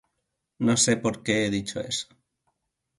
[0.69, 2.07] No sé por qué he dicho eso.